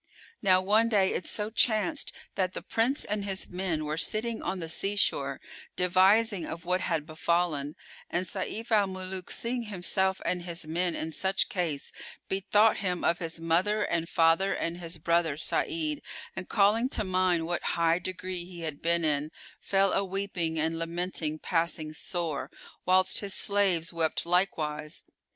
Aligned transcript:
Now 0.41 0.61
one 0.63 0.89
day 0.89 1.13
it 1.13 1.27
so 1.27 1.51
chanced 1.51 2.11
that 2.33 2.55
the 2.55 2.63
Prince 2.63 3.05
and 3.05 3.23
his 3.23 3.47
men 3.47 3.85
were 3.85 3.97
sitting 3.97 4.41
on 4.41 4.59
the 4.59 4.67
sea 4.67 4.95
shore, 4.95 5.39
devising 5.75 6.43
of 6.43 6.65
what 6.65 6.81
had 6.81 7.05
befallen, 7.05 7.75
and 8.09 8.25
Sayf 8.25 8.71
al 8.71 8.87
Muluk, 8.87 9.29
seeing 9.29 9.65
himself 9.65 10.19
and 10.25 10.41
his 10.41 10.65
men 10.65 10.95
in 10.95 11.11
such 11.11 11.49
case, 11.49 11.91
bethought 12.27 12.77
him 12.77 13.03
of 13.03 13.19
his 13.19 13.39
mother 13.39 13.83
and 13.83 14.09
father 14.09 14.55
and 14.55 14.79
his 14.79 14.97
brother 14.97 15.37
Sa'id 15.37 16.01
and, 16.35 16.49
calling 16.49 16.89
to 16.89 17.03
mind 17.03 17.45
what 17.45 17.61
high 17.77 17.99
degree 17.99 18.43
he 18.43 18.61
had 18.61 18.81
been 18.81 19.05
in, 19.05 19.29
fell 19.59 19.93
a 19.93 20.03
weeping 20.03 20.57
and 20.57 20.79
lamenting 20.79 21.37
passing 21.37 21.93
sore, 21.93 22.49
whilst 22.87 23.19
his 23.19 23.35
slaves 23.35 23.93
wept 23.93 24.25
likewise. 24.25 25.03